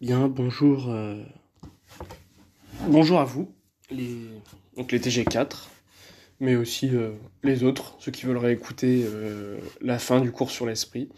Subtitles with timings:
[0.00, 0.90] Bien, bonjour.
[0.90, 1.20] euh,
[2.86, 3.52] Bonjour à vous,
[3.90, 4.14] les...
[4.76, 5.66] donc les TG4,
[6.38, 7.10] mais aussi euh,
[7.42, 11.08] les autres, ceux qui veulent réécouter euh, la fin du cours sur l'esprit.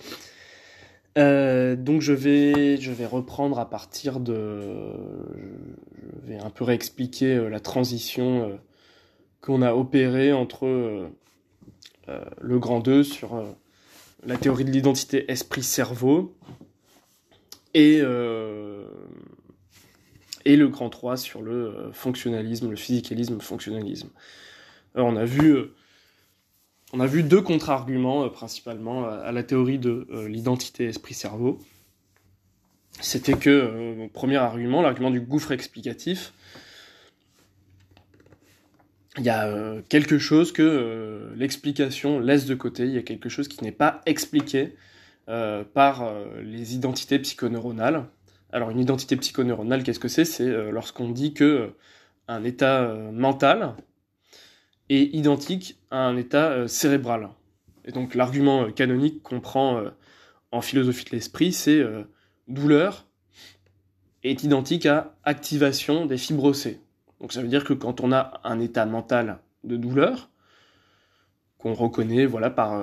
[1.16, 4.94] Donc je vais, je vais reprendre à partir de...
[6.22, 8.58] Je vais un peu réexpliquer la transition
[9.42, 11.10] qu'on a opérée entre
[12.40, 13.44] le grand 2 sur
[14.24, 16.34] la théorie de l'identité esprit-cerveau
[17.74, 18.84] et, euh,
[20.44, 24.08] et le grand 3 sur le euh, fonctionnalisme, le physicalisme, le fonctionnalisme.
[24.94, 25.74] Alors, on a vu, euh,
[26.92, 31.60] on a vu deux contre-arguments euh, principalement à, la théorie de euh, l'identité esprit-cerveau.
[33.00, 36.32] C'était que, euh, premier argument, l'argument du gouffre explicatif,
[39.18, 43.02] il y a euh, quelque chose que euh, l'explication laisse de côté, il y a
[43.02, 44.74] quelque chose qui n'est pas expliqué
[45.30, 48.04] euh, par euh, les identités psychoneuronales.
[48.50, 50.24] Alors une identité psychoneuronale, qu'est-ce que c'est?
[50.24, 51.72] C'est euh, lorsqu'on dit que
[52.26, 53.76] un état mental
[54.88, 57.28] est identique à un état cérébral.
[57.84, 59.84] Et donc l'argument canonique qu'on prend
[60.50, 61.84] en philosophie de l'esprit, c'est
[62.46, 63.06] douleur
[64.22, 66.80] est identique à activation des fibres C.
[67.20, 70.30] Donc ça veut dire que quand on a un état mental de douleur,
[71.58, 72.80] qu'on reconnaît voilà, par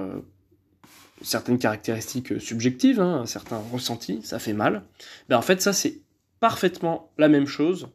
[1.21, 4.83] certaines caractéristiques subjectives, hein, un certain ressenti, ça fait mal,
[5.29, 6.01] ben en fait ça c'est
[6.39, 7.89] parfaitement la même chose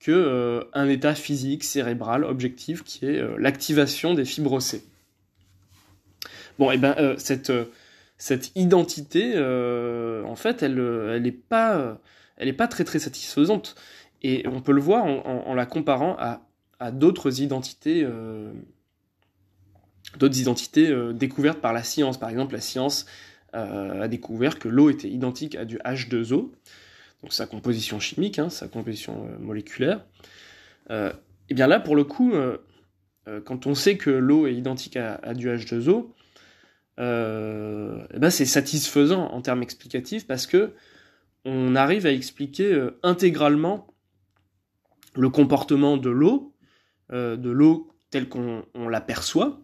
[0.00, 4.84] que euh, un état physique, cérébral, objectif, qui est euh, l'activation des fibres C.
[6.58, 7.66] Bon, et ben euh, cette, euh,
[8.54, 13.74] identité, euh, en fait, elle, euh, elle est pas, euh, très très satisfaisante.
[14.22, 18.52] Et on peut le voir en, la comparant à, d'autres identités, euh,
[20.16, 22.18] d'autres identités euh, découvertes par la science.
[22.18, 23.06] Par exemple, la science
[23.54, 26.50] euh, a découvert que l'eau était identique à du H2O,
[27.22, 30.04] donc sa composition chimique, hein, sa composition euh, moléculaire.
[30.90, 32.32] Et bien là, pour le coup,
[33.44, 36.06] quand on sait que l'eau est identique à, du H2O,
[36.98, 40.72] euh, eh ben c'est satisfaisant en termes explicatifs parce que
[41.44, 43.86] on arrive à expliquer intégralement
[45.14, 46.54] le comportement de l'eau,
[47.10, 49.60] de l'eau telle qu'on on l'aperçoit,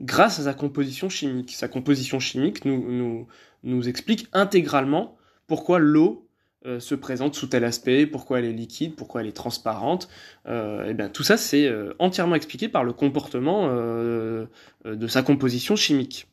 [0.00, 1.52] grâce à sa composition chimique.
[1.52, 5.16] Sa composition chimique nous, explique intégralement
[5.46, 6.28] pourquoi l'eau
[6.64, 10.08] euh, se présente sous tel aspect, pourquoi elle est liquide, pourquoi elle est transparente.
[10.46, 16.28] Euh, bien, tout ça, c'est euh, entièrement expliqué par le comportement de sa composition chimique.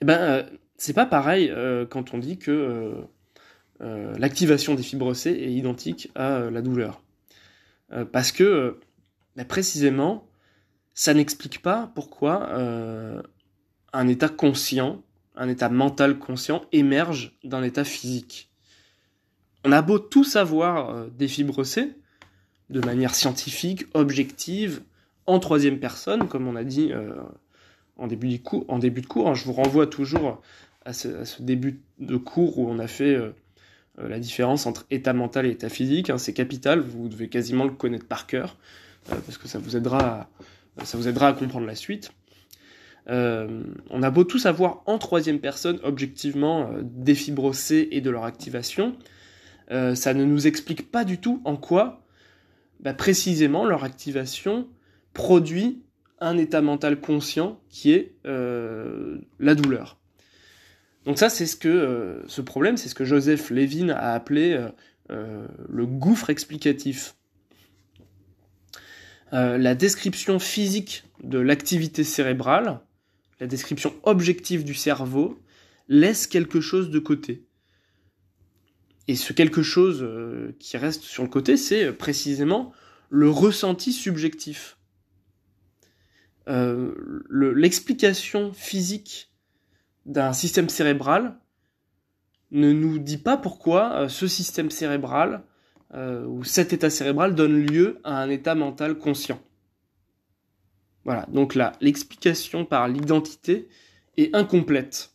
[0.00, 0.44] Et ben,
[0.76, 1.52] c'est pas pareil
[1.90, 3.04] quand on dit que
[3.80, 7.02] l'activation des fibres C est identique à la douleur.
[8.10, 8.80] Parce que,
[9.36, 10.26] ben, précisément,
[10.94, 13.22] ça n'explique pas pourquoi euh,
[13.92, 15.02] un état conscient,
[15.36, 18.50] un état mental conscient émerge d'un état physique.
[19.64, 21.94] On a beau tout savoir euh, des fibres C,
[22.70, 24.82] de manière scientifique, objective,
[25.26, 27.14] en troisième personne, comme on a dit euh,
[27.96, 29.28] en, début du cours, en début de cours.
[29.28, 29.34] hein.
[29.34, 30.42] je vous renvoie toujours
[30.84, 31.08] à ce,
[31.40, 33.16] début de cours où on a fait
[33.98, 36.10] la différence entre état mental et état physique.
[36.10, 36.18] hein.
[36.18, 38.56] C'est capital, vous devez quasiment le connaître par cœur,
[39.08, 40.28] parce que ça vous aidera à,
[40.82, 42.12] ça vous aidera à comprendre la suite.
[43.08, 48.10] Euh, on a beau tout savoir en troisième personne, objectivement, euh, des fibres et de
[48.10, 48.96] leur activation,
[49.70, 52.04] euh, ça ne nous explique pas du tout en quoi,
[52.80, 54.68] bah, précisément, leur activation
[55.14, 55.82] produit
[56.20, 59.98] un état mental conscient qui est euh, la douleur.
[61.04, 64.52] Donc ça, c'est ce que euh, ce problème, c'est ce que Joseph Levin a appelé
[64.52, 64.68] euh,
[65.10, 67.16] euh, le gouffre explicatif.
[69.32, 72.80] Euh, la description physique de l'activité cérébrale,
[73.40, 75.40] la description objective du cerveau,
[75.88, 77.46] laisse quelque chose de côté.
[79.08, 82.72] Et ce quelque chose euh, qui reste sur le côté, c'est euh, précisément
[83.08, 84.78] le ressenti subjectif.
[86.46, 89.32] Le- L'explication physique
[90.06, 91.38] d'un système cérébral
[92.50, 95.44] ne nous dit pas pourquoi ce système cérébral
[95.94, 99.40] euh, ou cet état cérébral donne lieu à un état mental conscient.
[101.04, 103.68] Voilà, donc là, l'explication par l'identité
[104.16, 105.12] est incomplète.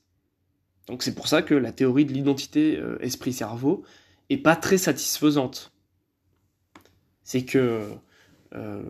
[0.87, 3.83] Donc c'est pour ça que la théorie de l'identité euh, esprit-cerveau
[4.29, 5.71] est pas très satisfaisante.
[7.23, 7.89] C'est que
[8.55, 8.83] euh,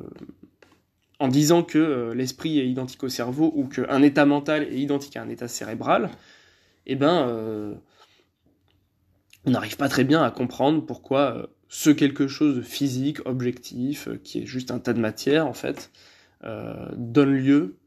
[1.19, 5.17] en disant que euh, l'esprit est identique au cerveau ou qu'un état mental est identique
[5.17, 6.11] à un état cérébral,
[6.85, 7.77] eh ben
[9.45, 14.19] on n'arrive pas très bien à comprendre pourquoi ce quelque chose de physique, objectif, euh,
[14.23, 15.91] qui est juste un tas de matière en fait,
[16.43, 17.77] euh, donne lieu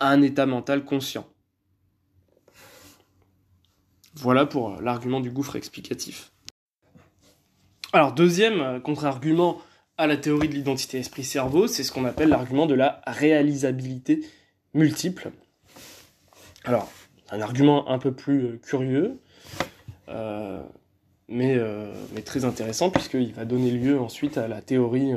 [0.00, 1.26] à un état mental conscient.
[4.14, 6.32] Voilà pour euh, l'argument du gouffre explicatif.
[7.92, 9.62] Alors, deuxième contre-argument
[9.96, 14.20] à la théorie de l'identité esprit-cerveau, c'est ce qu'on appelle l'argument de la réalisabilité
[14.74, 15.32] multiple.
[16.64, 16.92] Alors,
[17.30, 19.18] un argument un peu plus curieux,
[21.28, 21.58] mais,
[22.14, 25.12] mais, très intéressant, puisqu'il va donner lieu ensuite à la théorie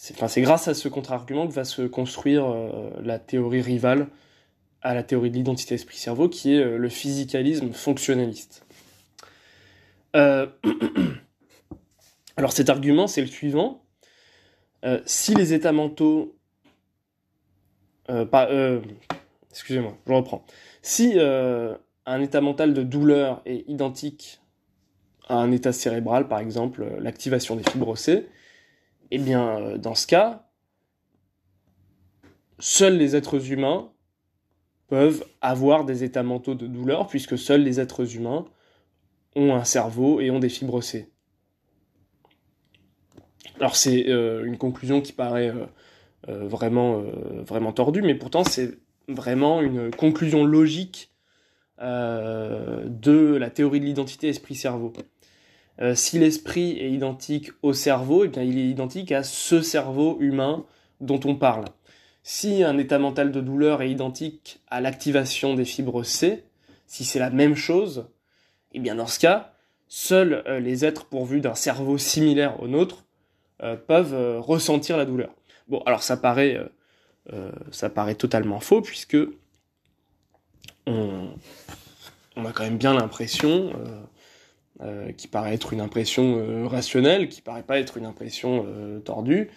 [0.00, 4.06] c'est grâce à ce contre-argument que va se construire euh, la théorie rivale
[4.80, 8.64] à la théorie de l'identité esprit-cerveau, qui est euh, le physicalisme fonctionnaliste.
[10.14, 10.46] Euh,
[12.36, 13.82] alors cet argument, c'est le suivant.
[15.04, 16.36] si les états mentaux...
[19.50, 20.46] Excusez-moi, je reprends.
[20.80, 24.40] Si un état mental de douleur est identique
[25.28, 28.26] à un état cérébral, par exemple l'activation des fibres C,
[29.10, 30.46] eh bien, euh, dans ce cas,
[32.58, 33.90] seuls les êtres humains
[34.88, 38.46] peuvent avoir des états mentaux de douleur, puisque seuls les êtres humains
[39.36, 41.10] ont un cerveau et ont des fibres C.
[43.60, 45.52] Alors c'est euh, une conclusion qui paraît
[46.28, 48.78] euh, vraiment tordue, mais pourtant c'est
[49.08, 51.12] vraiment une conclusion logique
[51.80, 54.92] de la théorie de l'identité esprit-cerveau.
[55.80, 60.64] Euh, si l'esprit est identique au cerveau, eh il est identique à ce cerveau humain
[61.00, 61.66] dont on parle.
[62.24, 66.44] Si un état mental de douleur est identique à l'activation des fibres C,
[66.86, 68.08] si c'est la même chose,
[68.72, 69.52] eh bien dans ce cas,
[69.86, 73.04] seuls euh, les êtres pourvus d'un cerveau similaire au nôtre
[73.62, 75.30] euh, peuvent ressentir la douleur.
[75.68, 76.58] Bon, alors ça paraît,
[78.16, 79.18] totalement faux puisque
[80.86, 81.28] on
[82.36, 83.72] a quand même bien l'impression
[84.80, 89.00] euh, qui paraît être une impression euh, rationnelle, qui paraît pas être une impression euh,
[89.00, 89.50] tordue,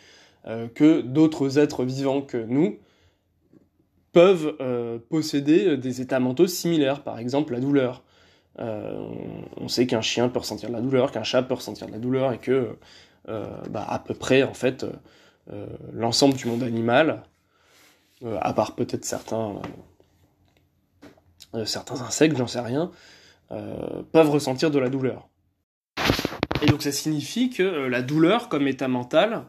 [0.73, 2.79] que d'autres êtres vivants que nous
[4.11, 4.57] peuvent
[5.11, 8.03] posséder des états mentaux similaires, par exemple la douleur.
[8.57, 11.99] on sait qu'un chien peut ressentir de la douleur, qu'un chat peut ressentir de la
[11.99, 12.75] douleur, et que
[13.27, 14.83] bah, à peu près en fait
[15.93, 17.21] l'ensemble du monde animal,
[18.25, 19.61] à part peut-être certains
[21.65, 22.89] certains insectes, j'en sais rien,
[23.51, 25.27] euh, peuvent ressentir de la douleur.
[26.61, 29.45] Et donc ça signifie que euh, la douleur comme état mental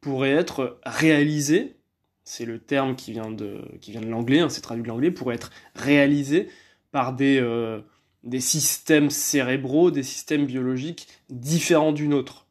[0.00, 1.76] pourrait être réalisée,
[2.24, 5.10] c'est le terme qui vient de, qui vient de l'anglais, hein, c'est traduit de l'anglais,
[5.10, 6.48] pourrait être réalisée
[6.90, 7.80] par des, euh,
[8.24, 12.46] des systèmes cérébraux, des systèmes biologiques différents du nôtre.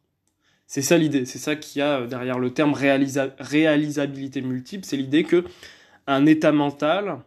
[0.66, 5.24] C'est ça l'idée, c'est ça qu'il y a derrière le terme réalisabilité multiple, c'est l'idée
[5.24, 5.44] que
[6.06, 7.18] un état mental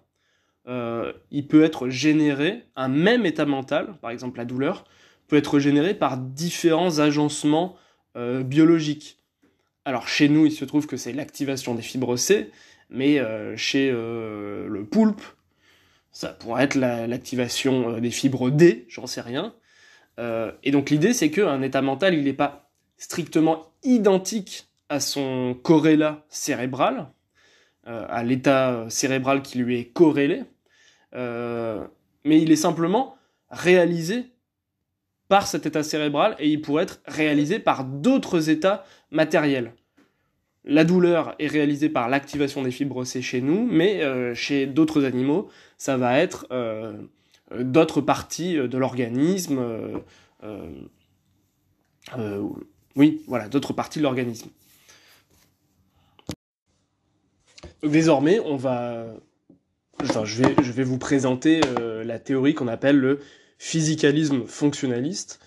[0.68, 4.84] euh, il peut être généré, un même état mental, par exemple la douleur,
[5.28, 7.76] peut être généré par différents agencements
[8.18, 9.18] euh, biologiques.
[9.86, 12.52] Alors chez nous, il se trouve que c'est l'activation des fibres C,
[12.90, 15.22] mais euh, chez le poulpe,
[16.12, 19.54] ça pourrait être l'activation des fibres D, j'en sais rien.
[20.64, 26.26] et donc l'idée, c'est qu'un état mental, il n'est pas strictement identique à son corrélat
[26.30, 27.10] cérébral,
[27.86, 30.44] à l'état cérébral qui lui est corrélé,
[31.16, 31.86] euh,
[32.24, 33.18] mais il est simplement
[33.50, 34.26] réalisé
[35.28, 39.74] par cet état cérébral et il pourrait être réalisé par d'autres états matériels.
[40.64, 45.06] La douleur est réalisée par l'activation des fibres C chez nous, mais euh, chez d'autres
[45.06, 46.94] animaux, ça va être euh,
[47.58, 49.62] d'autres parties de l'organisme.
[52.96, 54.50] oui, voilà, d'autres parties de l'organisme.
[57.84, 59.06] Désormais, on va
[60.04, 63.20] je, vais, je vous présenter euh, la théorie qu'on appelle le
[63.58, 65.40] physicalisme fonctionnaliste,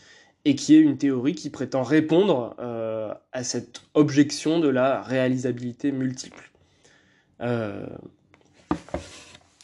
[0.45, 5.93] et qui est une théorie qui prétend répondre euh, à cette objection de la réalisabilité
[5.93, 6.51] multiple.
[7.41, 7.87] Euh,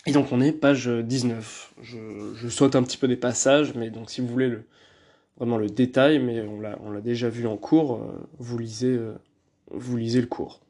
[0.04, 1.74] et donc on est page 19.
[1.82, 4.64] Je, saute un petit peu des passages, mais donc si vous voulez le,
[5.38, 8.06] vraiment le détail, mais on l'a déjà vu en cours,
[8.38, 9.00] vous, lisez,
[9.70, 10.60] vous lisez le cours.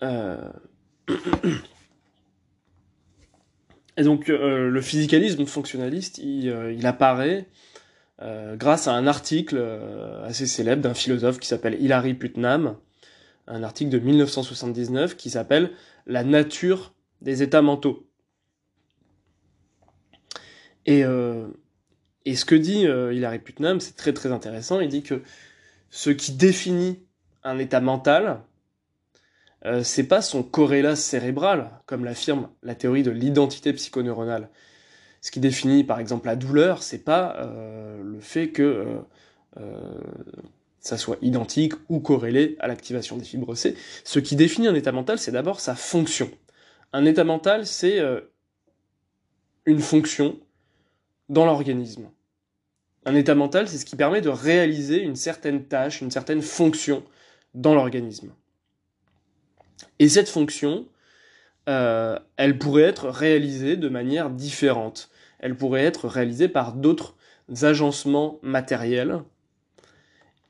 [3.98, 7.46] Et donc euh, le physicalisme fonctionnaliste, il, euh, apparaît
[8.22, 9.60] euh, grâce à un article
[10.24, 12.76] assez célèbre d'un philosophe qui s'appelle Hilary Putnam,
[13.48, 15.72] un article de 1979 qui s'appelle
[16.06, 18.06] La nature des états mentaux.
[20.86, 21.02] Et,
[22.24, 25.22] et ce que dit Hilary Putnam, c'est très très intéressant, il dit que
[25.90, 27.00] ce qui définit
[27.42, 28.40] un état mental,
[29.64, 34.50] euh, c'est pas son corrélat cérébral, comme l'affirme la théorie de l'identité psychoneuronale.
[35.20, 39.00] Ce qui définit par exemple la douleur, c'est pas euh, le fait que
[39.58, 40.00] euh,
[40.80, 43.76] ça soit identique ou corrélé à l'activation des fibres C.
[44.04, 46.30] Ce qui définit un état mental, c'est d'abord sa fonction.
[46.92, 48.00] Un état mental, c'est
[49.66, 50.38] une fonction
[51.28, 52.08] dans l'organisme.
[53.04, 57.04] Un état mental, c'est ce qui permet de réaliser une certaine tâche, une certaine fonction
[57.54, 58.32] dans l'organisme.
[59.98, 60.86] Et cette fonction,
[61.68, 65.10] euh, elle pourrait être réalisée de manière différente.
[65.38, 67.14] Elle pourrait être réalisée par d'autres
[67.62, 69.22] agencements matériels,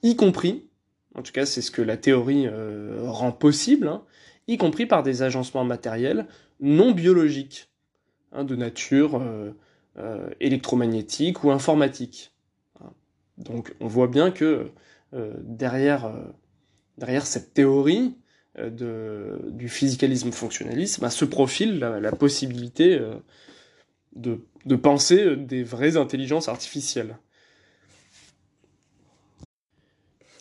[0.02, 0.66] y compris,
[1.14, 4.02] en tout cas c'est ce que la théorie euh, rend possible, hein,
[4.46, 6.26] y compris par des agencements matériels
[6.60, 7.68] non biologiques,
[8.32, 12.32] hein, de nature euh, électromagnétique ou informatique.
[13.36, 14.70] Donc on voit bien que
[15.12, 16.12] derrière,
[16.98, 18.16] derrière cette théorie,
[18.60, 23.14] euh, du physicalisme fonctionnalisme, à ce profil la, possibilité euh,
[24.16, 27.18] de, penser des vraies intelligences artificielles.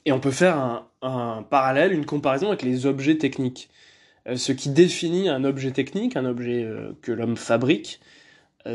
[0.05, 3.69] Et on peut faire un, parallèle, une comparaison avec les objets techniques.
[4.27, 6.67] Euh, ce qui définit un objet technique, un objet
[7.03, 7.99] que l'homme fabrique,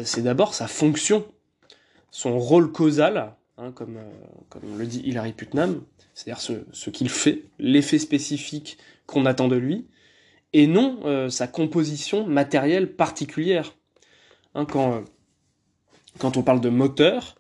[0.04, 1.26] c'est d'abord sa fonction,
[2.12, 3.98] son rôle causal, hein, comme,
[4.78, 5.82] le dit Hilary Putnam,
[6.14, 9.86] c'est-à-dire ce, ce qu'il fait, l'effet spécifique qu'on attend de lui,
[10.52, 13.74] et non euh, sa composition matérielle particulière.
[14.54, 15.00] Hein, quand, euh,
[16.18, 17.36] quand on parle de moteur,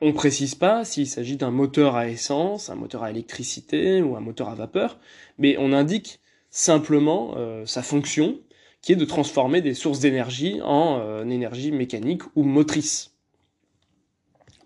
[0.00, 4.16] on ne précise pas s'il s'agit d'un moteur à essence, un moteur à électricité ou
[4.16, 4.98] un moteur à vapeur,
[5.38, 8.40] mais on indique simplement euh, sa fonction,
[8.82, 13.14] qui est de transformer des sources d'énergie en énergie mécanique ou motrice.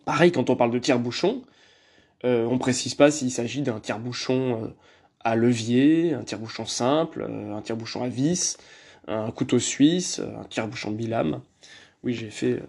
[0.04, 1.44] Pareil quand on parle de tire-bouchon,
[2.24, 4.74] on ne précise pas s'il s'agit d'un tire-bouchon
[5.20, 8.56] à levier, un tire-bouchon simple, euh, un tire-bouchon à vis,
[9.06, 11.40] un couteau suisse, un tire-bouchon bilame.
[12.04, 12.62] Oui, j'ai fait euh,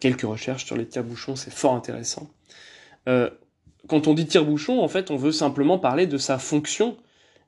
[0.00, 2.30] quelques recherches sur les tire-bouchons, c'est fort intéressant.
[3.08, 3.30] Euh,
[3.88, 6.96] quand on dit tire-bouchon, en fait, on veut simplement parler de sa fonction,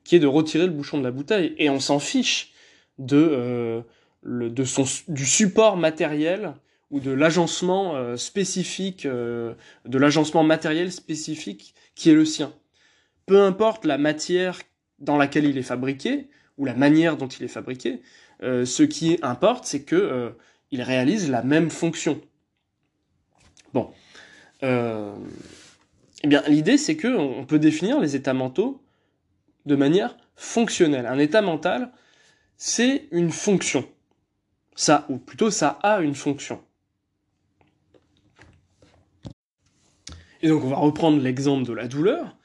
[0.03, 2.53] qui est de retirer le bouchon de la bouteille, et on s'en fiche
[2.97, 3.83] de,
[4.23, 6.53] de son, du support matériel
[6.89, 12.53] ou de l'agencement spécifique, de l'agencement matériel spécifique qui est le sien
[13.29, 14.59] peu importe la matière
[14.97, 18.01] dans laquelle il est fabriqué, ou la manière dont il est fabriqué,
[18.41, 20.31] euh, ce qui importe, c'est que euh,
[20.71, 22.19] il réalise la même fonction.
[23.71, 23.91] Bon.
[24.63, 25.13] Euh,
[26.23, 28.81] eh bien, l'idée, c'est que on peut définir les états mentaux
[29.67, 31.05] de manière fonctionnelle.
[31.05, 31.91] Un état mental,
[32.57, 33.87] c'est une fonction.
[34.73, 36.63] Ça, ou plutôt, ça a une fonction.
[40.41, 42.35] Et donc, on va reprendre l'exemple de la douleur.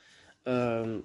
[0.46, 1.00] Euh,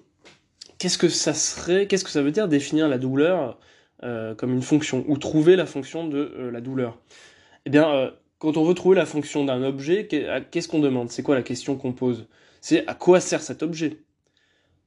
[0.78, 3.58] qu'est-ce que ça serait, qu'est-ce que ça veut dire définir la douleur
[4.02, 6.98] euh, comme une fonction ou trouver la fonction de euh, la douleur?
[7.66, 11.10] Eh bien, quand on veut trouver la fonction d'un objet, qu'est-ce qu'on demande?
[11.10, 12.26] C'est quoi la question qu'on pose?
[12.60, 13.98] C'est à quoi sert cet objet?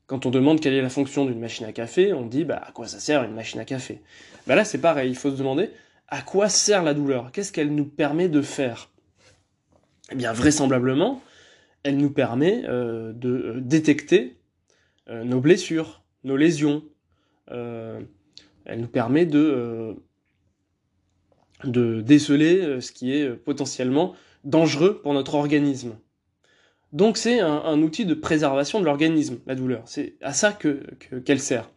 [0.07, 2.71] Quand on demande quelle est la fonction d'une machine à café, on dit bah à
[2.71, 4.01] quoi ça sert une machine à café?
[4.47, 5.69] Bah là c'est pareil, il faut se demander
[6.07, 7.31] à quoi sert la douleur?
[7.31, 8.89] Qu'est-ce qu'elle nous permet de faire?
[10.11, 11.21] Eh bien vraisemblablement,
[11.83, 14.35] elle nous permet de détecter
[15.07, 16.83] nos blessures, nos lésions.
[17.51, 18.01] Euh,
[18.65, 19.95] elle nous permet de,
[21.65, 25.95] euh, déceler ce qui est potentiellement dangereux pour notre organisme.
[26.91, 29.81] Donc c'est un, outil de préservation de l'organisme, la douleur.
[29.85, 30.83] C'est à ça que
[31.25, 31.71] qu'elle sert.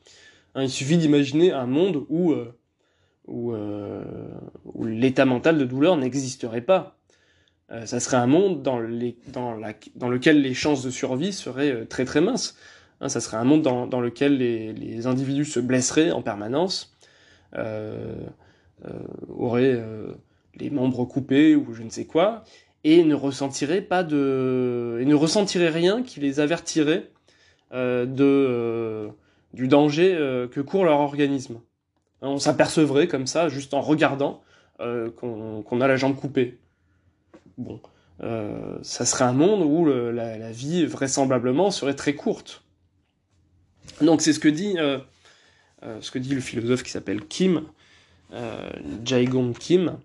[0.55, 2.35] Hein, il suffit d'imaginer un monde où,
[4.85, 6.99] l'état mental de douleur n'existerait pas.
[7.87, 8.79] ça serait un monde dans,
[9.33, 12.57] dans, lequel les chances de survie seraient très très minces.
[13.01, 16.97] Hein, ça serait un monde dans, lequel les, individus se blesseraient en permanence,
[17.55, 18.17] euh,
[18.87, 18.93] euh,
[19.29, 20.13] auraient euh,
[20.55, 22.45] les membres coupés ou je ne sais quoi,
[22.85, 27.11] et ne ressentiraient pas de, et ne ressentiraient rien qui les avertirait
[27.73, 29.11] de
[29.53, 30.15] du danger
[30.53, 31.61] que court leur organisme.
[32.23, 34.43] Hein, on s'apercevrait comme ça, juste en regardant,
[34.79, 36.59] qu'on a la jambe coupée.
[37.59, 37.81] Bon,
[38.21, 42.66] ça serait un monde où la, vie vraisemblablement serait très courte.
[44.01, 44.99] Donc c'est ce que dit euh,
[45.83, 47.63] euh, ce que dit le philosophe qui s'appelle Kim,
[48.33, 48.71] euh,
[49.05, 49.99] Jaegong Kim,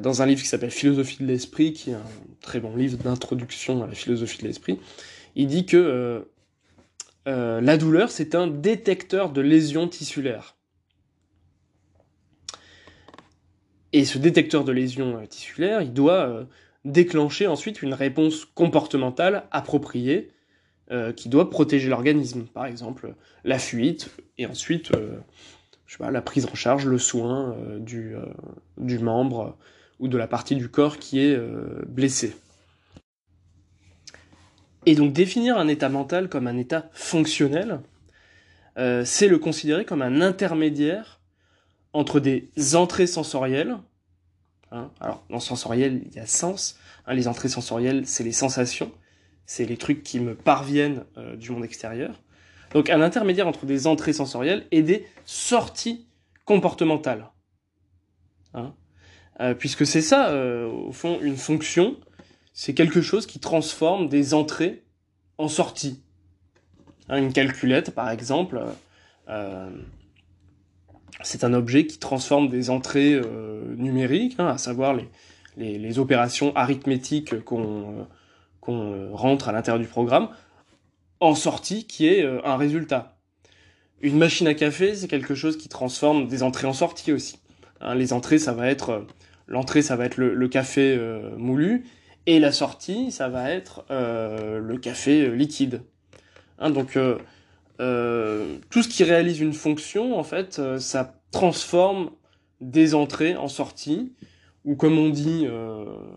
[0.00, 2.06] dans un livre qui s'appelle Philosophie de l'esprit, qui est un
[2.40, 4.78] très bon livre d'introduction à la philosophie de l'esprit.
[5.36, 6.26] Il dit que
[7.26, 10.56] la douleur c'est un détecteur de lésions tissulaires.
[13.92, 16.46] Et ce détecteur de lésions tissulaires, il doit
[16.86, 20.30] déclencher ensuite une réponse comportementale appropriée
[20.90, 22.44] euh, qui doit protéger l'organisme.
[22.44, 25.16] Par exemple, la fuite, et ensuite, euh,
[25.86, 28.14] je sais pas, la prise en charge, le soin euh, du,
[28.76, 29.56] du membre
[29.98, 31.38] ou de la partie du corps qui est
[31.86, 32.36] blessée.
[34.84, 37.80] Et donc définir un état mental comme un état fonctionnel,
[38.76, 41.20] c'est le considérer comme un intermédiaire
[41.94, 43.78] entre des entrées sensorielles.
[44.70, 46.76] Hein, alors, dans sensoriel, il y a sens.
[47.06, 48.92] Hein, les entrées sensorielles, c'est les sensations
[49.46, 52.22] c'est les trucs qui me parviennent euh, du monde extérieur.
[52.72, 56.06] Donc un intermédiaire entre des entrées sensorielles et des sorties
[56.44, 57.30] comportementales.
[58.54, 58.74] Hein
[59.40, 61.96] euh, puisque c'est ça, euh, au fond, une fonction,
[62.52, 64.84] c'est quelque chose qui transforme des entrées
[65.38, 66.02] en sorties.
[67.08, 68.62] Hein, une calculette, par exemple,
[71.22, 73.20] c'est un objet qui transforme des entrées
[73.76, 75.08] numériques, hein, à savoir les,
[75.56, 78.06] les, les opérations arithmétiques qu'on
[78.64, 80.28] qu'on rentre à l'intérieur du programme,
[81.20, 83.16] en sortie qui est euh, un résultat.
[84.00, 87.38] Une machine à café, c'est quelque chose qui transforme des entrées en sorties aussi.
[87.80, 89.00] Hein, les entrées, ça va être euh,
[89.46, 91.84] l'entrée, ça va être le, café euh, moulu,
[92.26, 95.82] et la sortie, ça va être le café liquide.
[96.58, 102.10] Hein, donc tout ce qui réalise une fonction, en fait, ça transforme
[102.62, 104.14] des entrées en sorties,
[104.64, 105.46] ou comme on dit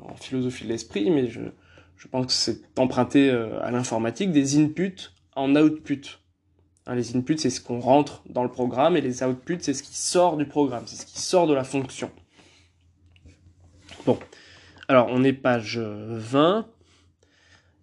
[0.08, 1.42] en philosophie de l'esprit, mais je,
[1.98, 6.20] je pense que c'est emprunté euh, à l'informatique, des inputs en output.
[6.86, 9.84] Hein, les inputs, c'est ce qu'on rentre dans le programme, et les outputs, c'est ce
[9.84, 12.12] qui sort du programme, c'est ce qui sort de la fonction.
[14.06, 14.18] Bon,
[14.88, 16.68] alors on est page 20,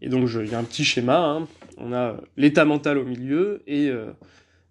[0.00, 1.48] et donc il y a un petit schéma, hein.
[1.76, 4.12] on a l'état mental au milieu, et euh,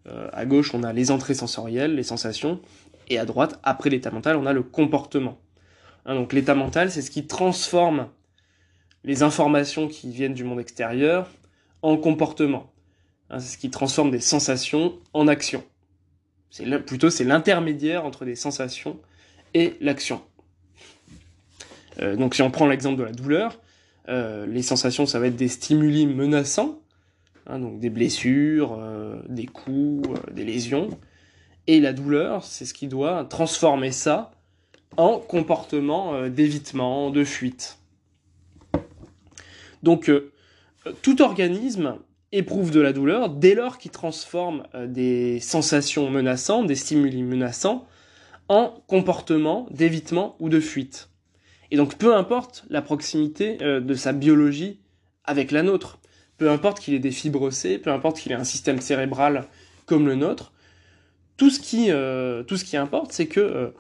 [0.07, 2.61] euh, à gauche on a les entrées sensorielles, les sensations,
[3.09, 5.37] et à droite, après l'état mental, on a le comportement.
[6.05, 8.07] Hein, donc l'état mental, c'est ce qui transforme
[9.03, 11.29] les informations qui viennent du monde extérieur
[11.81, 12.71] en comportement.
[13.29, 15.63] Hein, c'est ce qui transforme des sensations en actions.
[16.49, 18.99] C'est plutôt c'est l'intermédiaire entre des sensations
[19.53, 20.21] et l'action.
[21.99, 23.59] Euh, donc si on prend l'exemple de la douleur,
[24.09, 26.79] euh, les sensations ça va être des stimuli menaçants,
[27.47, 30.89] hein, donc des blessures, euh, des coups, des lésions,
[31.67, 34.31] et la douleur c'est ce qui doit transformer ça
[34.95, 37.79] en comportement d'évitement, de fuite.
[39.83, 40.31] Donc, euh,
[41.01, 41.99] tout organisme
[42.31, 47.85] éprouve de la douleur dès lors qu'il transforme euh, des sensations menaçantes, des stimuli menaçants,
[48.47, 51.09] en comportement d'évitement ou de fuite.
[51.69, 54.79] Et donc, peu importe la proximité euh, de sa biologie
[55.25, 55.99] avec la nôtre,
[56.37, 59.47] peu importe qu'il ait des fibres C, peu importe qu'il ait un système cérébral
[59.85, 60.53] comme le nôtre,
[61.37, 61.89] tout ce qui,
[62.77, 63.73] importe, c'est que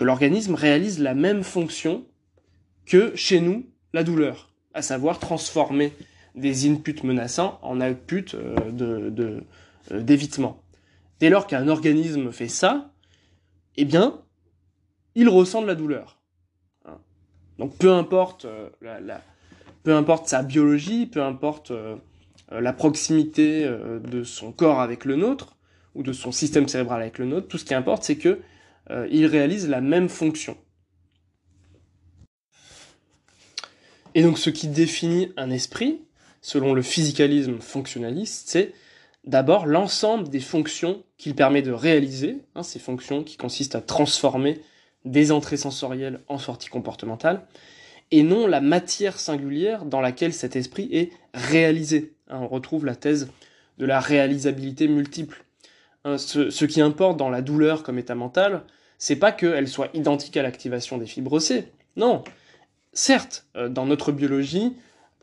[0.00, 2.04] l'organisme réalise la même fonction
[2.84, 5.92] que chez nous, la douleur, à savoir transformer
[6.36, 8.54] des inputs menaçants en outputs euh,
[9.90, 10.62] euh, d'évitement.
[11.18, 12.92] Dès lors qu'un organisme fait ça,
[13.76, 14.20] eh bien,
[15.14, 16.18] il ressent de la douleur.
[16.84, 16.98] Hein.
[17.58, 18.68] Donc peu importe, euh,
[19.82, 21.72] peu importe sa biologie, peu importe
[22.50, 25.56] la proximité de son corps avec le nôtre,
[25.94, 28.40] ou de son système cérébral avec le nôtre, tout ce qui importe, c'est que
[29.10, 30.56] il réalise la même fonction.
[34.16, 36.00] Et donc ce qui définit un esprit,
[36.40, 38.72] selon le physicalisme fonctionnaliste, c'est
[39.24, 44.62] d'abord l'ensemble des fonctions qu'il permet de réaliser, hein, ces fonctions qui consistent à transformer
[45.04, 47.46] des entrées sensorielles en sorties comportementales,
[48.10, 52.14] et non la matière singulière dans laquelle cet esprit est réalisé.
[52.30, 53.28] Hein, on retrouve la thèse
[53.76, 55.44] de la réalisabilité multiple.
[56.04, 58.62] Hein, ce, ce, qui importe dans la douleur comme état mental,
[58.96, 62.24] c'est pas qu'elle soit identique à l'activation des fibres C, non,
[62.96, 64.74] certes, euh, dans notre biologie,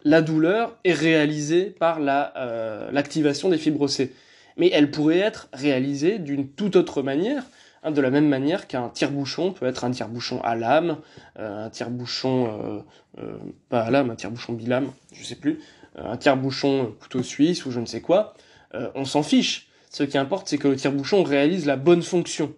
[0.03, 4.13] la douleur est réalisée par euh, l'activation des fibres C.
[4.57, 7.43] Mais elle pourrait être réalisée d'une toute autre manière,
[7.81, 10.97] hein, de la même manière qu'un tire-bouchon peut être un tire-bouchon à lame,
[11.39, 12.83] euh, un tire-bouchon,
[13.69, 15.59] pas à lame, un tire-bouchon bilame, je sais plus,
[15.95, 18.33] un tire-bouchon couteau suisse ou je ne sais quoi.
[18.95, 19.67] on s'en fiche.
[19.89, 22.53] Ce qui importe, c'est que le tire-bouchon réalise la bonne fonction.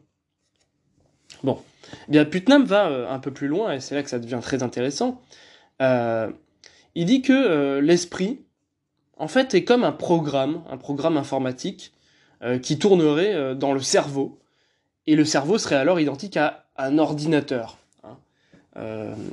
[1.44, 1.62] Bon.
[2.12, 4.64] Eh Putnam va euh, un peu plus loin, et c'est là que ça devient très
[4.64, 5.22] intéressant.
[5.82, 6.30] Euh,
[6.96, 8.42] il dit que euh, l'esprit,
[9.18, 11.92] en fait, est comme un programme, un programme informatique,
[12.62, 14.40] qui tournerait dans le cerveau,
[15.08, 17.78] et le cerveau serait alors identique à un ordinateur.
[18.04, 18.18] Hein.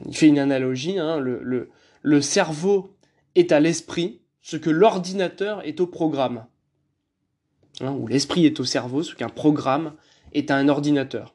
[0.06, 1.68] il fait une analogie, hein, le,
[2.00, 2.96] le, cerveau
[3.34, 6.46] est à l'esprit ce que l'ordinateur est au programme.
[7.82, 9.92] Hein, ou l'esprit est au cerveau, ce qu'un programme
[10.32, 11.34] est à un ordinateur.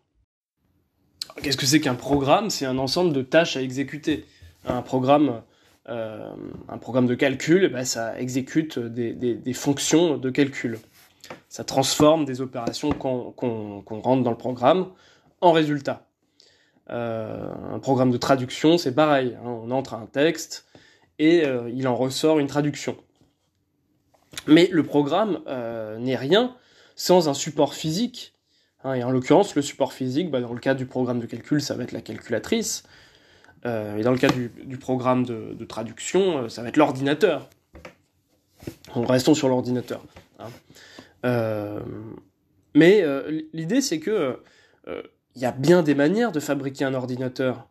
[1.42, 2.50] Qu'est-ce que c'est qu'un programme?
[2.50, 4.26] C'est un ensemble de tâches à exécuter.
[4.66, 5.42] Un programme,
[5.90, 6.32] euh,
[6.68, 10.80] de calcul, eh ben, ça exécute des, fonctions de calcul.
[11.50, 14.88] Ça transforme des opérations qu'on rentre dans le programme
[15.42, 16.08] en résultats.
[16.90, 19.36] Euh, un programme de traduction, c'est pareil.
[19.36, 19.48] Hein.
[19.48, 20.66] on entre un texte
[21.20, 22.98] et euh, il en ressort une traduction.
[24.46, 25.40] Mais le programme
[26.00, 26.56] n'est rien
[26.96, 28.34] sans un support physique
[28.84, 31.62] Hein, et en l'occurrence, le support physique, bah, dans le cas du programme de calcul,
[31.62, 32.84] ça va être la calculatrice.
[33.66, 37.50] et dans le cas du, programme de, traduction, ça va être l'ordinateur.
[38.94, 40.04] Restons sur l'ordinateur.
[40.40, 41.82] Hein.
[42.74, 43.04] mais
[43.52, 44.40] l'idée, c'est que
[45.38, 47.68] il y a bien des manières de fabriquer un ordinateur.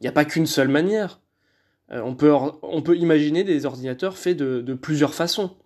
[0.00, 1.20] Il n'y a pas qu'une seule manière.
[1.90, 5.56] on, peut on peut imaginer des ordinateurs faits de, plusieurs façons.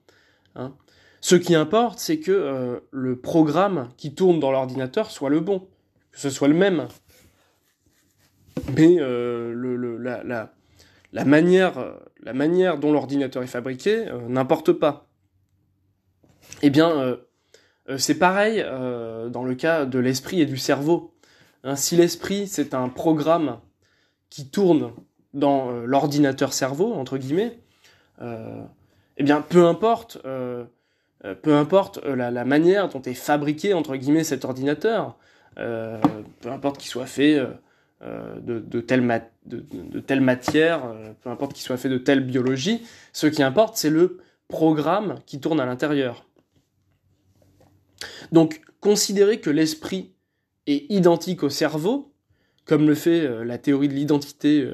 [0.57, 0.75] Hein.
[1.25, 5.61] Ce qui importe, c'est que euh, le programme qui tourne dans l'ordinateur soit le bon,
[6.13, 6.87] que ce soit le même.
[8.77, 9.97] Mais euh,
[11.15, 15.09] la, manière, dont l'ordinateur est fabriqué euh, n'importe pas.
[16.61, 17.17] Eh bien,
[17.97, 21.15] c'est pareil dans le cas de l'esprit et du cerveau.
[21.63, 23.61] Hein, si l'esprit, c'est un programme
[24.29, 24.93] qui tourne
[25.33, 27.61] dans l'ordinateur cerveau, entre guillemets,
[28.21, 30.19] eh bien, peu importe
[31.25, 35.17] euh, peu importe euh, la, manière dont est fabriqué entre guillemets cet ordinateur,
[35.59, 35.99] euh,
[36.41, 37.41] peu importe qu'il soit fait
[38.03, 42.83] de, telle matière, peu importe qu'il soit fait de telle biologie,
[43.13, 46.27] ce qui importe c'est le programme qui tourne à l'intérieur.
[48.33, 50.13] Donc considérer que l'esprit
[50.67, 52.13] est identique au cerveau,
[52.67, 54.69] comme le fait la théorie de l'identité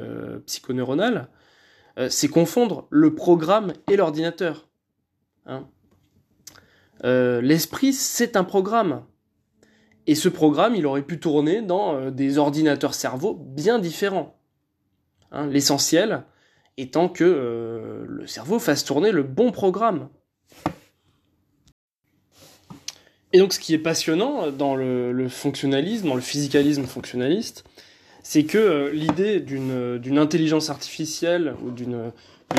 [0.47, 1.29] psychoneuronale,
[2.09, 4.69] c'est confondre le programme et l'ordinateur.
[5.47, 5.69] Hein.
[7.05, 9.05] Euh, l'esprit, c'est un programme.
[10.07, 14.37] Et ce programme, il aurait pu tourner dans euh, des ordinateurs cerveaux bien différents.
[15.33, 16.25] Hein, l'essentiel
[16.77, 20.09] étant que euh, le cerveau fasse tourner le bon programme.
[23.33, 27.65] Et donc ce qui est passionnant dans le, fonctionnalisme, dans le physicalisme fonctionnaliste,
[28.25, 32.11] c'est que l'idée d'une intelligence artificielle ou d'une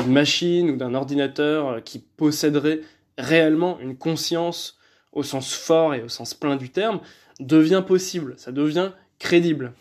[0.06, 2.80] machine ou d'un ordinateur qui posséderait
[3.22, 4.78] réellement une conscience
[5.12, 7.00] au sens fort et au sens plein du terme
[7.40, 9.72] devient possible, ça devient crédible.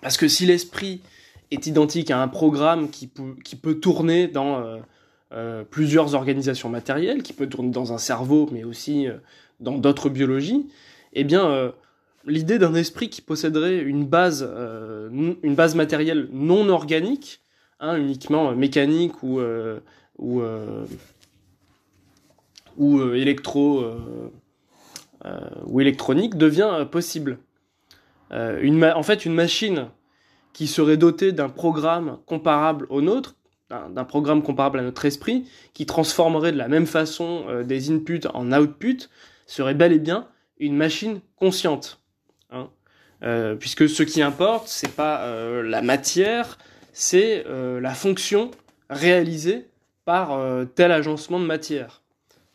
[0.00, 1.00] Parce que si l'esprit
[1.50, 4.78] est identique à un programme qui, peut, tourner dans euh,
[5.32, 9.18] euh, plusieurs organisations matérielles, qui peut tourner dans un cerveau, mais aussi euh,
[9.60, 10.66] dans d'autres biologies,
[11.12, 11.72] eh bien,
[12.24, 14.42] l'idée d'un esprit qui posséderait une base,
[15.12, 17.42] une base matérielle non organique,
[17.80, 19.38] hein, uniquement mécanique ou,
[20.16, 20.42] ou
[22.76, 24.30] ou euh, électro euh,
[25.24, 27.38] euh, ou électronique devient possible.
[28.30, 29.88] En fait, une machine
[30.54, 33.36] qui serait dotée d'un programme comparable au nôtre,
[33.68, 38.50] d'un programme comparable à notre esprit, qui transformerait de la même façon des inputs en
[38.52, 39.10] outputs,
[39.46, 42.00] serait bel et bien une machine consciente.
[42.50, 42.70] Hein.
[43.60, 46.56] puisque ce qui importe, c'est pas la matière,
[46.94, 48.50] c'est la fonction
[48.88, 49.68] réalisée
[50.06, 50.38] par
[50.74, 52.01] tel agencement de matière.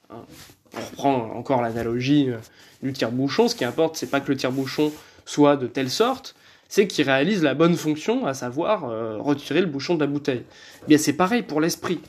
[0.09, 0.25] On
[0.73, 2.37] reprend encore l'analogie euh,
[2.83, 3.47] du tire-bouchon.
[3.47, 4.91] Ce qui importe, c'est pas que le tire-bouchon
[5.25, 6.35] soit de telle sorte,
[6.69, 10.43] c'est qu'il réalise la bonne fonction, à savoir euh, retirer le bouchon de la bouteille.
[10.83, 11.99] Eh bien, c'est pareil pour l'esprit.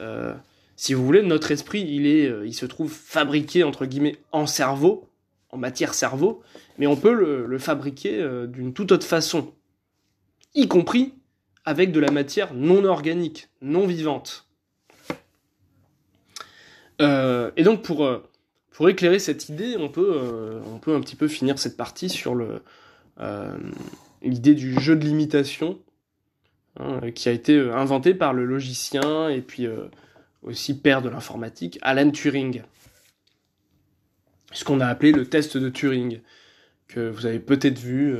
[0.00, 0.34] Euh,
[0.76, 3.88] si vous voulez, notre esprit, il est, il se trouve fabriqué entre
[4.32, 5.08] en cerveau,
[5.50, 6.42] en matière cerveau,
[6.78, 9.52] mais on peut le fabriquer d'une toute autre façon,
[10.56, 11.14] y compris
[11.64, 14.48] avec de la matière non organique, non vivante.
[17.00, 18.22] Euh, et donc pour, euh,
[18.70, 22.08] pour éclairer cette idée, on peut, euh, on peut un petit peu finir cette partie
[22.08, 22.62] sur le,
[24.22, 25.78] l'idée du jeu de l'imitation,
[26.78, 29.66] hein, qui a été inventé par le logicien et puis
[30.42, 32.62] aussi père de l'informatique, Alan Turing.
[34.52, 36.20] Ce qu'on a appelé le test de Turing,
[36.86, 38.16] que vous avez peut-être vu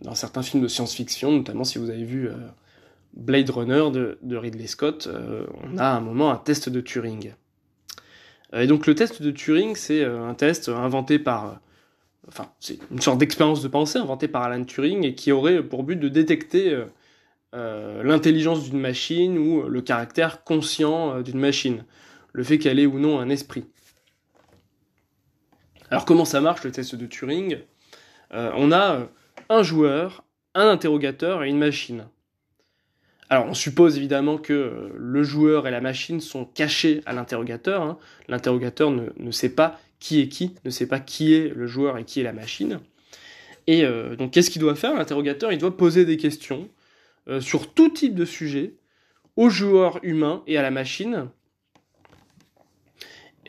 [0.00, 2.28] dans certains films de science-fiction, notamment si vous avez vu
[3.14, 5.08] Blade Runner de, de Ridley Scott,
[5.64, 7.32] on a à un moment un test de Turing.
[8.54, 11.46] Euh, et donc le test de Turing, c'est euh, un test inventé par...
[11.46, 11.54] Euh,
[12.28, 15.82] enfin, c'est une sorte d'expérience de pensée inventée par Alan Turing et qui aurait pour
[15.82, 16.84] but de détecter
[17.54, 21.84] l'intelligence d'une machine ou le caractère conscient d'une machine,
[22.32, 23.64] le fait qu'elle ait ou non un esprit.
[25.90, 27.60] Alors comment ça marche le test de Turing?
[28.32, 29.08] On a
[29.48, 32.06] un joueur, un interrogateur et une machine.
[33.30, 37.82] Alors on suppose évidemment que euh, le joueur et la machine sont cachés à l'interrogateur.
[37.82, 37.98] Hein.
[38.28, 42.04] L'interrogateur ne, sait pas qui est qui, ne sait pas qui est le joueur et
[42.04, 42.80] qui est la machine.
[43.66, 46.68] Et euh, donc qu'est-ce qu'il doit faire L'interrogateur, il doit poser des questions
[47.28, 48.74] euh, sur tout type de sujet
[49.36, 51.28] au joueur humain et à la machine.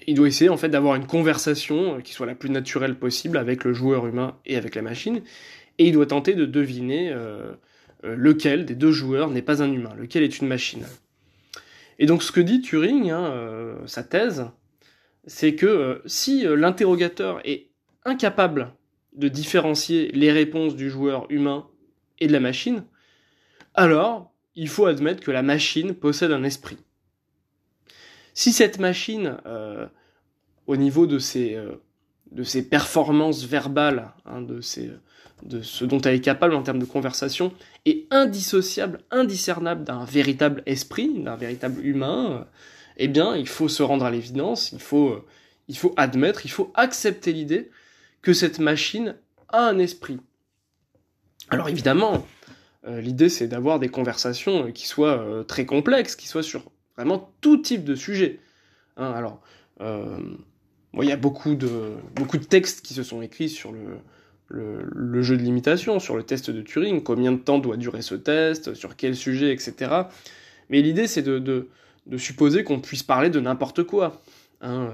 [0.08, 3.64] Il doit essayer en fait d'avoir une conversation qui soit la plus naturelle possible avec
[3.64, 5.22] le joueur humain et avec la machine.
[5.78, 7.14] Et il doit tenter de deviner
[8.04, 10.86] lequel des deux joueurs n'est pas un humain, lequel est une machine?
[11.98, 14.46] Et donc ce que dit Turing, hein, euh, sa thèse,
[15.28, 17.70] c'est que euh, si l'interrogateur est
[18.06, 18.74] incapable
[19.14, 21.68] de différencier les réponses du joueur humain
[22.20, 22.84] et de la machine,
[23.74, 26.78] alors il faut admettre que la machine possède un esprit.
[28.34, 29.88] Si cette machine, euh,
[30.68, 31.82] au niveau de ses, euh,
[32.32, 34.92] de ses performances verbales, hein, de, ses,
[35.44, 37.54] de ce dont elle est capable en termes de conversation,
[37.86, 42.48] est indissociable, indiscernable d'un véritable esprit, d'un véritable humain,
[42.98, 45.26] eh bien, il faut se rendre à l'évidence, il faut,
[45.68, 47.72] il faut admettre, il faut accepter l'idée
[48.22, 49.16] que cette machine
[49.48, 50.20] a un esprit.
[51.50, 52.28] Alors évidemment,
[52.88, 57.32] euh, l'idée c'est d'avoir des conversations qui soient euh, très complexes, qui soient sur vraiment
[57.42, 58.40] tout type de sujet.
[58.98, 59.42] Hein, alors,
[59.82, 60.20] euh,
[60.94, 63.98] il y a beaucoup de, beaucoup de textes qui se sont écrits sur le,
[64.50, 68.16] le, jeu de limitation, sur le test de Turing, combien de temps doit durer ce
[68.16, 69.92] test, sur quel sujet, etc.
[70.70, 71.70] Mais l'idée c'est de,
[72.18, 74.22] supposer qu'on puisse parler de n'importe quoi.
[74.62, 74.94] Hein.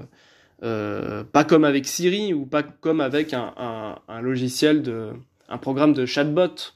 [0.60, 5.12] pas comme avec Siri ou pas comme avec un, logiciel de,
[5.48, 6.74] un programme de chatbot.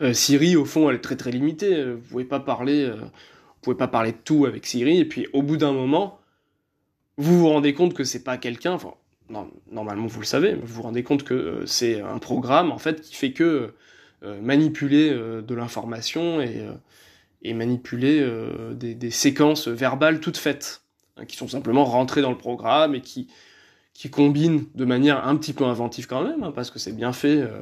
[0.00, 1.74] Euh, Siri, au fond, elle est très très limitée.
[1.76, 4.98] Euh, vous pouvez pas parler, euh, vous pouvez pas parler de tout avec Siri.
[4.98, 6.20] Et puis, au bout d'un moment,
[7.16, 8.78] vous vous rendez compte que c'est pas quelqu'un.
[9.70, 13.14] Normalement, vous le savez, vous vous rendez compte que c'est un programme en fait qui
[13.14, 13.74] fait que
[14.22, 18.26] manipuler de l'information et, manipuler
[18.74, 20.82] des, séquences verbales toutes faites,
[21.16, 23.28] hein, qui sont simplement rentrées dans le programme et qui
[23.98, 27.12] qui combine de manière un petit peu inventive quand même, hein, parce que c'est bien
[27.12, 27.60] fait, euh,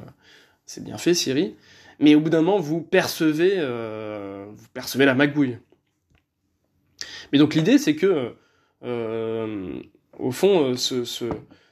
[0.67, 1.57] c'est bien fait Siri.
[1.99, 5.57] Mais au bout d'un moment, vous percevez, euh, vous percevez la magouille.
[7.33, 8.35] Mais donc l'idée, c'est que,
[8.85, 9.81] euh,
[10.19, 11.05] au fond, ce,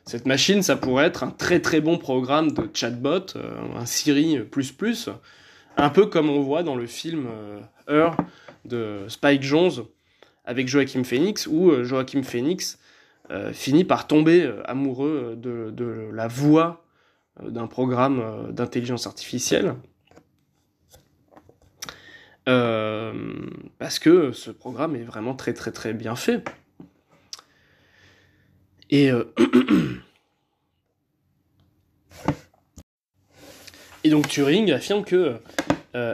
[0.04, 3.26] cette machine, ça pourrait être un très très bon programme de chatbot,
[3.76, 5.08] un Siri plus plus,
[5.76, 7.26] un peu comme on voit dans le film
[7.88, 8.10] Her
[8.64, 9.72] de Spike Jones
[10.44, 12.78] avec Joachim Phoenix, où Joachim Phoenix
[13.30, 16.84] euh, finit par tomber euh, amoureux de, la voix
[17.42, 19.74] euh, d'un programme d'intelligence artificielle.
[23.78, 26.44] parce que ce programme est vraiment très très très bien fait.
[28.94, 29.08] Et,
[34.04, 35.34] et donc Turing affirme que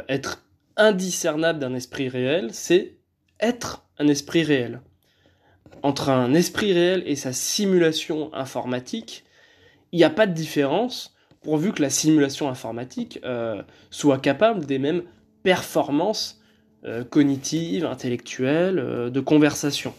[0.09, 0.43] être
[0.77, 2.95] indiscernable d'un esprit réel, c'est
[3.39, 4.81] être un esprit réel
[5.83, 9.25] entre un esprit réel et sa simulation informatique,
[9.93, 14.79] il n'y a pas de différence pourvu que la simulation informatique euh, soit capable des
[14.79, 15.03] mêmes
[15.43, 16.41] performances
[16.85, 19.95] euh, cognitives, intellectuelles, euh, de conversation.